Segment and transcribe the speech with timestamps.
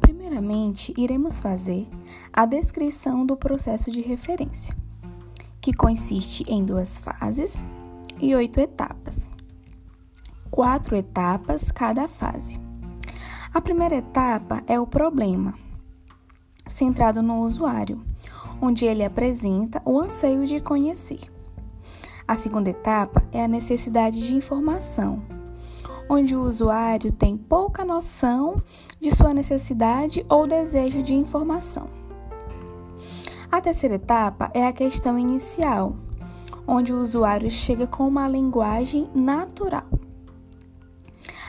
[0.00, 1.88] Primeiramente, iremos fazer
[2.30, 4.76] a descrição do processo de referência,
[5.60, 7.64] que consiste em duas fases
[8.20, 9.30] e oito etapas.
[10.50, 12.60] Quatro etapas cada fase.
[13.54, 15.54] A primeira etapa é o problema,
[16.66, 18.02] centrado no usuário,
[18.60, 21.20] onde ele apresenta o anseio de conhecer.
[22.26, 25.22] A segunda etapa é a necessidade de informação,
[26.08, 28.62] onde o usuário tem pouca noção
[28.98, 31.86] de sua necessidade ou desejo de informação.
[33.50, 35.96] A terceira etapa é a questão inicial,
[36.66, 39.86] onde o usuário chega com uma linguagem natural.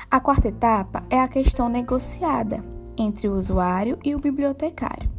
[0.10, 2.64] A quarta etapa é a questão negociada
[2.98, 5.10] entre o usuário e o bibliotecário.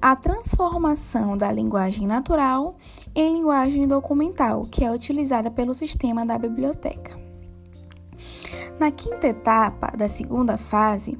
[0.00, 2.76] A transformação da linguagem natural
[3.14, 7.23] em linguagem documental, que é utilizada pelo sistema da biblioteca.
[8.78, 11.16] Na quinta etapa da segunda fase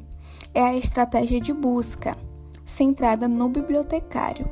[0.53, 2.17] é a estratégia de busca,
[2.65, 4.51] centrada no bibliotecário,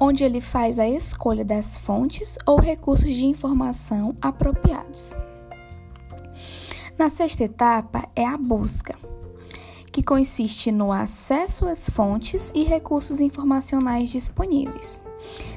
[0.00, 5.14] onde ele faz a escolha das fontes ou recursos de informação apropriados.
[6.96, 8.94] Na sexta etapa é a busca,
[9.90, 15.02] que consiste no acesso às fontes e recursos informacionais disponíveis,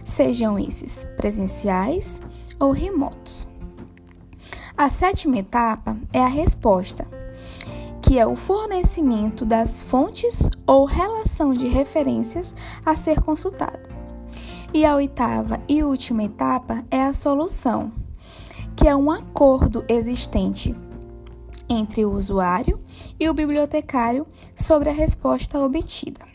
[0.03, 2.19] sejam esses presenciais
[2.59, 3.52] ou remotos.
[4.83, 7.07] A sétima etapa é a resposta,
[8.01, 12.53] que é o fornecimento das fontes ou relação de referências
[12.85, 13.81] a ser consultada.
[14.73, 17.93] E a oitava e última etapa é a solução,
[18.75, 20.75] que é um acordo existente
[21.69, 22.77] entre o usuário
[23.17, 26.32] e o bibliotecário sobre a resposta obtida.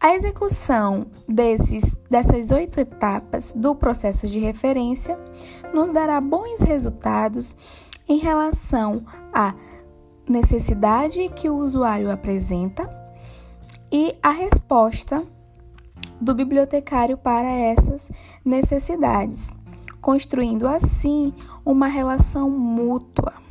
[0.00, 5.18] A execução desses, dessas oito etapas do processo de referência
[5.72, 7.56] nos dará bons resultados
[8.08, 8.98] em relação
[9.32, 9.54] à
[10.28, 12.88] necessidade que o usuário apresenta
[13.90, 15.24] e a resposta
[16.20, 18.10] do bibliotecário para essas
[18.44, 19.54] necessidades,
[20.00, 21.32] construindo assim
[21.64, 23.45] uma relação mútua.